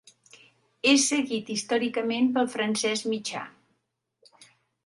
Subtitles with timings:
[0.91, 3.47] És seguit històricament pel francès mitjà.